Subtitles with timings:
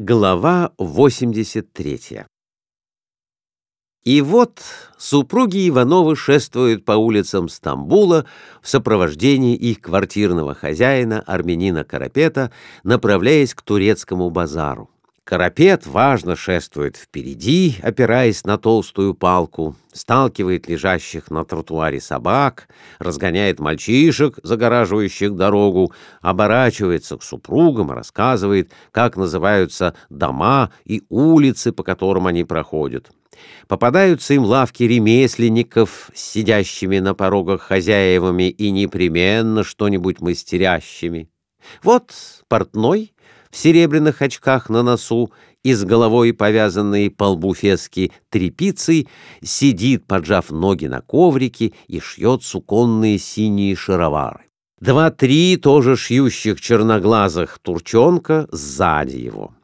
[0.00, 2.24] Глава 83
[4.02, 4.60] И вот
[4.98, 8.26] супруги Ивановы шествуют по улицам Стамбула
[8.60, 12.50] в сопровождении их квартирного хозяина, армянина Карапета,
[12.82, 14.90] направляясь к турецкому базару.
[15.24, 22.68] Карапет важно шествует впереди, опираясь на толстую палку, сталкивает лежащих на тротуаре собак,
[22.98, 31.82] разгоняет мальчишек, загораживающих дорогу, оборачивается к супругам и рассказывает, как называются дома и улицы, по
[31.82, 33.10] которым они проходят.
[33.66, 41.30] Попадаются им лавки ремесленников, сидящими на порогах хозяевами и непременно что-нибудь мастерящими.
[41.82, 42.12] Вот
[42.48, 43.13] портной
[43.54, 45.30] в серебряных очках на носу
[45.62, 49.08] и с головой повязанной по лбу фески тряпицей,
[49.44, 54.40] сидит, поджав ноги на коврике и шьет суконные синие шаровары.
[54.80, 59.54] Два-три тоже шьющих черноглазых турчонка сзади его.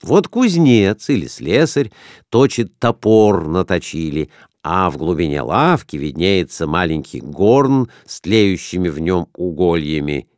[0.00, 1.90] Вот кузнец или слесарь
[2.28, 4.30] точит топор наточили,
[4.62, 10.28] а в глубине лавки виднеется маленький горн с тлеющими в нем угольями,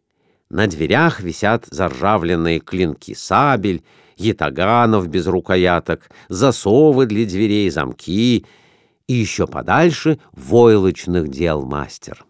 [0.52, 3.82] на дверях висят заржавленные клинки сабель,
[4.18, 8.44] ятаганов без рукояток, засовы для дверей, замки
[9.06, 12.26] и еще подальше войлочных дел мастер.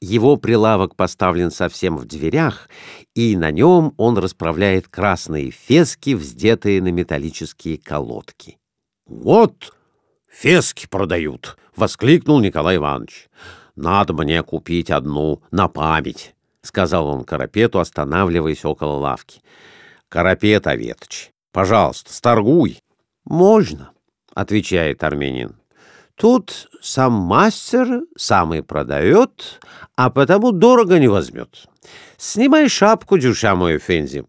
[0.00, 2.68] Его прилавок поставлен совсем в дверях,
[3.14, 8.58] и на нем он расправляет красные фески, вздетые на металлические колодки.
[9.06, 9.74] «Вот
[10.30, 13.28] фески продают!»— воскликнул Николай Иванович.
[13.74, 19.42] «Надо мне купить одну на память».— сказал он Карапету, останавливаясь около лавки.—
[20.08, 22.80] Карапет Аветыч, пожалуйста, сторгуй.—
[23.24, 23.92] Можно,—
[24.34, 25.56] отвечает армянин.—
[26.14, 29.60] Тут сам мастер сам и продает,
[29.96, 31.66] а потому дорого не возьмет.
[32.16, 34.24] Снимай шапку, дюша мой Фензи,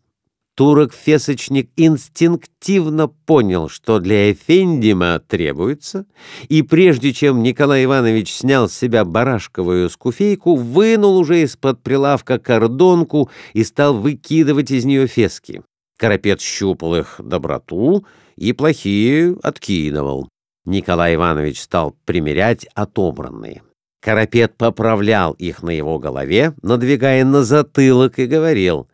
[0.56, 6.06] Турок-фесочник инстинктивно понял, что для Эфендима требуется,
[6.48, 13.32] и прежде чем Николай Иванович снял с себя барашковую скуфейку, вынул уже из-под прилавка кордонку
[13.54, 15.64] и стал выкидывать из нее фески.
[15.98, 20.30] Карапет щупал их доброту и плохие откидывал.
[20.66, 23.64] Николай Иванович стал примерять отобранные.
[24.02, 28.88] Карапет поправлял их на его голове, надвигая на затылок, и говорил—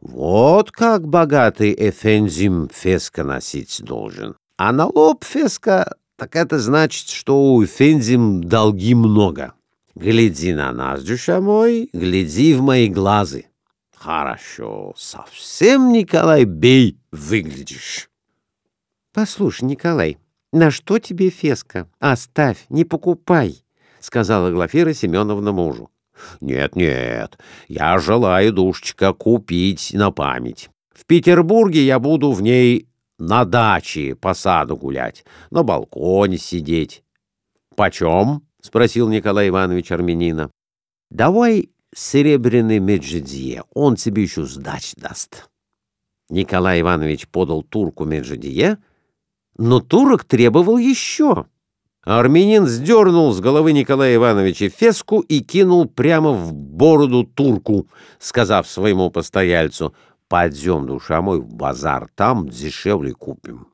[0.00, 4.36] вот как богатый Эфензим феска носить должен.
[4.56, 9.54] А на лоб феска, так это значит, что у Эфензим долги много.
[9.94, 13.46] Гляди на нас, душа мой, гляди в мои глазы.
[13.94, 18.08] Хорошо, совсем, Николай, бей, выглядишь.
[19.12, 20.16] Послушай, Николай,
[20.52, 21.86] на что тебе феска?
[21.98, 23.62] Оставь, не покупай,
[24.00, 25.90] сказала Глафира Семеновна мужу.
[26.40, 27.38] Нет-нет,
[27.68, 30.70] я желаю, душечка, купить на память.
[30.92, 32.88] В Петербурге я буду в ней
[33.18, 37.02] на даче по саду гулять, на балконе сидеть.—
[37.76, 40.50] Почем?— спросил Николай Иванович армянина.—
[41.10, 45.48] Давай серебряный меджидье, он тебе еще сдач даст.
[46.28, 48.78] Николай Иванович подал турку меджидье,
[49.56, 51.46] но турок требовал еще.
[52.18, 57.86] Армянин сдернул с головы Николая Ивановича феску и кинул прямо в бороду турку,
[58.18, 59.94] сказав своему постояльцу
[60.26, 63.68] «Пойдем, душа мой, в базар, там дешевле купим».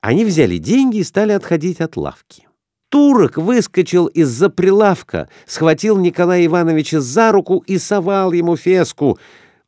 [0.00, 2.46] Они взяли деньги и стали отходить от лавки.
[2.90, 9.18] Турок выскочил из-за прилавка, схватил Николая Ивановича за руку и совал ему феску.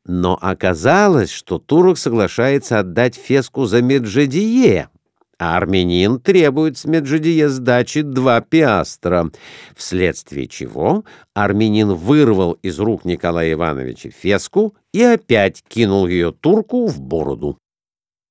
[0.06, 4.90] Но оказалось, что турок соглашается отдать феску за Меджедие,
[5.38, 9.30] а армянин требует с Меджидия сдачи два пиастра,
[9.74, 11.04] вследствие чего
[11.34, 17.58] армянин вырвал из рук Николая Ивановича феску и опять кинул ее турку в бороду.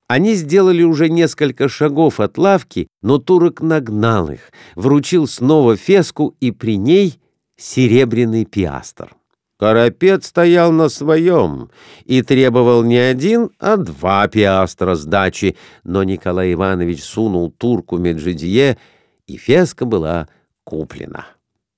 [0.07, 6.51] Они сделали уже несколько шагов от лавки, но турок нагнал их, вручил снова феску и
[6.51, 7.17] при ней
[7.55, 9.15] серебряный пиастр.
[9.61, 11.69] Карапет стоял на своем
[12.05, 18.79] и требовал не один, а два пиастра сдачи, но Николай Иванович сунул турку Меджидье,
[19.27, 20.27] и феска была
[20.63, 21.27] куплена.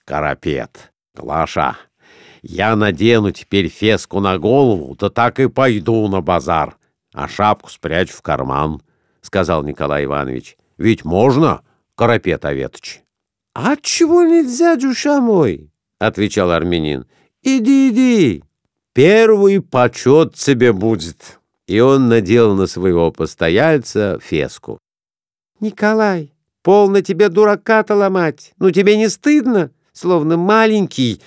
[0.06, 1.76] Карапет, Глаша,
[2.42, 6.78] я надену теперь феску на голову, да так и пойду на базар,
[7.14, 8.82] а шапку спрячь в карман,—
[9.22, 11.64] сказал Николай Иванович.— Ведь можно,
[11.96, 13.02] Карапет Аветыч?—
[13.54, 15.70] А чего нельзя, душа мой?—
[16.00, 17.06] отвечал армянин.
[17.46, 18.44] Иди, иди,
[18.94, 21.40] первый почет тебе будет.
[21.68, 24.78] И он надел на своего постояльца феску.
[25.60, 28.54] Николай, полно тебе дурака-то ломать.
[28.60, 31.22] Ну тебе не стыдно, словно маленький,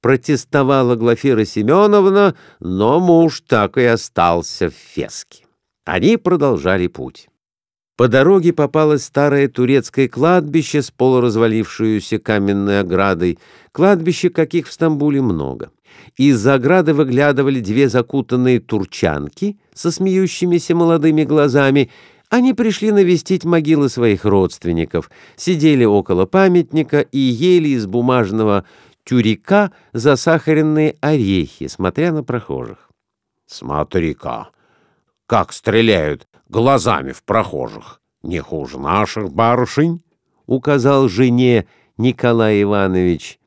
[0.00, 5.46] протестовала Глафира Семеновна, но муж так и остался в феске.
[5.84, 7.28] Они продолжали путь.
[7.96, 13.38] По дороге попалось старое турецкое кладбище с полуразвалившуюся каменной оградой,
[13.72, 15.70] кладбище, каких в Стамбуле много.
[16.16, 21.90] Из-за ограды выглядывали две закутанные турчанки со смеющимися молодыми глазами.
[22.28, 28.66] Они пришли навестить могилы своих родственников, сидели около памятника и ели из бумажного
[29.04, 32.90] тюрика засахаренные орехи, смотря на прохожих.
[33.46, 34.48] «Смотри-ка,
[35.26, 38.00] как стреляют глазами в прохожих!
[38.22, 40.02] Не хуже наших барышень!»—
[40.46, 41.66] указал жене
[41.96, 43.38] Николай Иванович.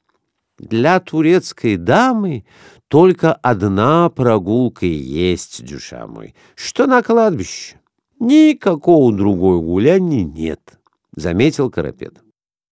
[0.60, 2.46] Для турецкой дамы
[2.90, 7.80] только одна прогулка и есть, душа мой, что на кладбище.
[8.19, 10.60] Никакого другой гуляния нет,—
[11.16, 12.22] заметил Карапет.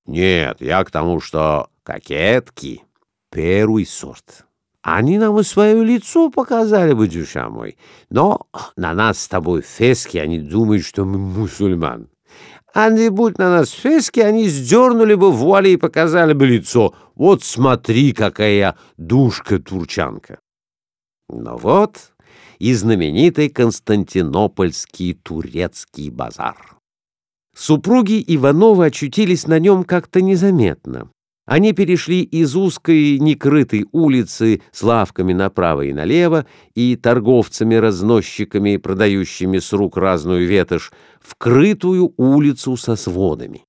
[0.06, 2.84] Нет, я к тому, что кокетки—
[3.32, 4.46] первый сорт.
[4.90, 7.78] Они нам и свое лицо показали бы, душа мой,
[8.10, 8.48] но
[8.78, 12.08] на нас с тобой фески они думают, что мы мусульман.
[12.74, 16.96] А не будь на нас фески, они сдернули бы вуали и показали бы лицо.
[17.16, 20.40] Вот смотри, какая душка-турчанка.
[21.28, 22.14] Но вот
[22.58, 26.78] и знаменитый Константинопольский турецкий базар.
[27.54, 31.12] Супруги Ивановы очутились на нем как-то незаметно.
[31.48, 36.46] Они перешли из узкой некрытой улицы с лавками направо и налево
[36.76, 40.92] и торговцами-разносчиками, продающими с рук разную ветошь,
[41.22, 43.64] в крытую улицу со сводами.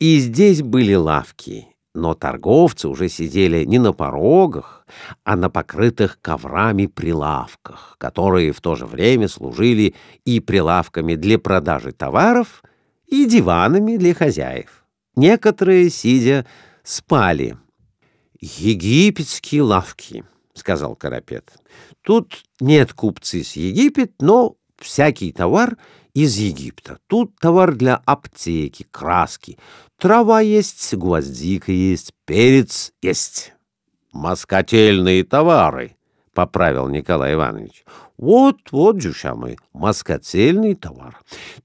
[0.00, 4.86] И здесь были лавки, но торговцы уже сидели не на порогах,
[5.22, 9.94] а на покрытых коврами прилавках, которые в то же время служили
[10.24, 12.62] и прилавками для продажи товаров,
[13.06, 14.84] и диванами для хозяев.
[15.14, 16.46] Некоторые, сидя,
[16.86, 17.58] спали.
[18.40, 20.24] «Египетские лавки»,—
[20.54, 21.52] сказал Карапет.
[22.02, 25.76] «Тут нет купцы с Египет, но всякий товар
[26.14, 26.98] из Египта.
[27.08, 29.58] Тут товар для аптеки, краски.
[29.98, 33.52] Трава есть, гвоздика есть, перец есть».
[34.12, 35.96] «Москотельные товары»,—
[36.34, 37.84] поправил Николай Иванович.
[38.16, 41.20] «Вот, вот, дюша мой, москотельный товар.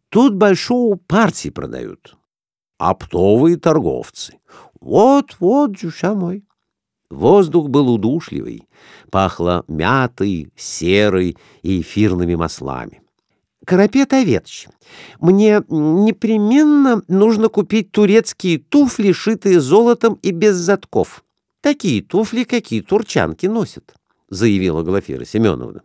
[0.10, 2.18] Тут большого партии продают.
[2.78, 4.40] Оптовые торговцы.
[4.82, 6.44] Вот-вот, душа мой.
[7.10, 8.68] Воздух был удушливый,
[9.12, 13.02] пахло мятой, серой и эфирными маслами.
[13.66, 14.70] Карапет Оведович,
[15.20, 21.24] мне непременно нужно купить турецкие туфли, шитые золотом и без затков.
[21.62, 23.94] Такие туфли, какие турчанки носят,—
[24.30, 25.84] заявила Глафира Семеновна.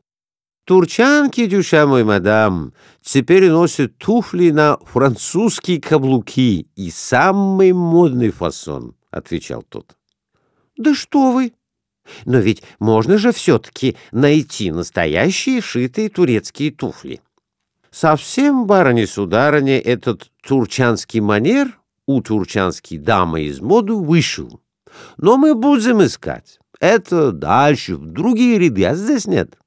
[0.67, 9.63] Турчанки, дюша мой, мадам, теперь носят туфли на французские каблуки и самый модный фасон,— отвечал
[9.63, 9.97] тот.—
[10.77, 11.53] Да что вы!
[12.25, 17.21] Но ведь можно же все-таки найти настоящие шитые турецкие туфли.
[17.93, 24.61] Совсем, барыня-сударыня, этот турчанский манер у турчанской дамы из моды вышел.
[25.17, 26.59] Но мы будем искать.
[26.81, 29.57] Это дальше, в другие ряды, а здесь нет.—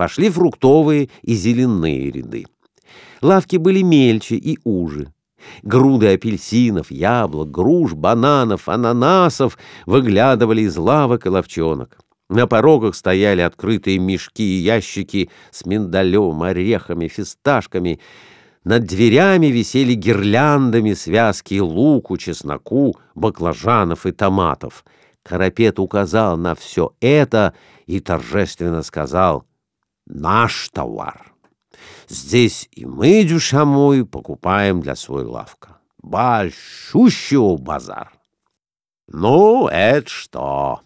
[0.00, 2.46] Пошли фруктовые и зеленые ряды.
[3.20, 5.12] Лавки были мельче и уже.
[5.62, 11.98] Груды апельсинов, яблок, груш, бананов, ананасов выглядывали из лавок и ловчонок.
[12.30, 18.00] На порогах стояли открытые мешки и ящики с миндалем, орехами, фисташками.
[18.64, 24.82] Над дверями висели гирляндами связки луку, чесноку, баклажанов и томатов.
[25.22, 27.52] Карапет указал на все это
[27.84, 29.44] и торжественно сказал—
[30.10, 31.32] наш товар.
[32.08, 35.78] Здесь и мы, душа мой, покупаем для своей лавка.
[36.02, 38.12] Большущего базар.
[39.06, 40.80] Ну, это что?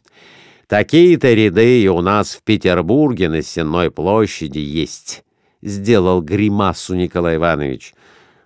[0.66, 5.24] Такие-то ряды и у нас в Петербурге на Сенной площади есть,—
[5.62, 7.94] сделал гримасу Николай Иванович.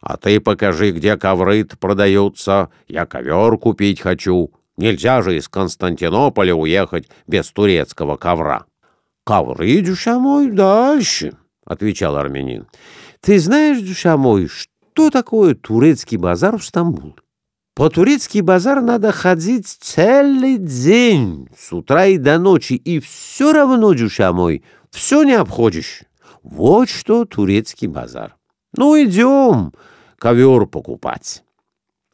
[0.01, 2.71] А ты покажи, где ковры продаются.
[2.87, 4.53] Я ковер купить хочу.
[4.77, 8.68] Нельзя же из Константинополя уехать без турецкого ковра.
[9.29, 11.35] «Ковры, душа мой, дальше»,—
[11.67, 12.67] отвечал армянин.
[13.21, 17.13] «Ты знаешь, душа мой, что такое турецкий базар в Стамбуле?
[17.75, 23.93] По турецкий базар надо ходить целый день, с утра и до ночи, и все равно,
[23.93, 26.05] душа мой, все не обходишь.
[26.43, 28.35] Вот что турецкий базар.
[28.75, 29.75] Ну, идем
[30.19, 31.45] ковер покупать».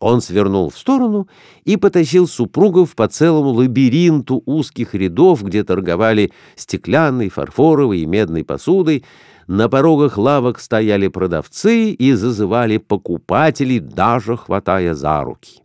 [0.04, 1.28] Он свернул в сторону
[1.64, 9.02] и потащил супругов по целому лабиринту узких рядов, где торговали стеклянной, фарфоровой и медной посудой.
[9.46, 15.62] На порогах лавок стояли продавцы и зазывали покупателей, даже хватая за руки.